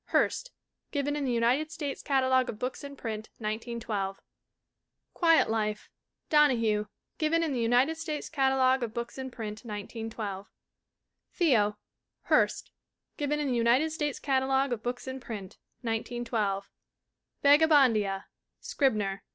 Hurst. 0.05 0.51
Given 0.91 1.15
in 1.15 1.25
the 1.25 1.31
United 1.31 1.71
States 1.71 2.01
Catalogue 2.01 2.49
of 2.49 2.57
Books 2.57 2.83
in 2.83 2.95
Print 2.95 3.29
(1912). 3.37 4.19
Quiet 5.13 5.47
Life. 5.47 5.91
Donohue. 6.27 6.87
Given 7.19 7.43
in 7.43 7.53
the 7.53 7.59
United 7.59 7.97
States 7.97 8.27
Catalogue 8.27 8.81
of 8.81 8.95
Books 8.95 9.19
in 9.19 9.29
Print 9.29 9.63
(1912). 9.63 10.49
Theo. 11.33 11.77
Hurst. 12.23 12.71
Given 13.17 13.39
in 13.39 13.49
the 13.51 13.55
United 13.55 13.91
States 13.91 14.17
Catalogue 14.17 14.73
of 14.73 14.81
Books 14.81 15.07
in 15.07 15.19
Print 15.19 15.59
(1912). 15.83 16.67
Vagabondia. 17.43 18.25
Scribner. 18.59 19.21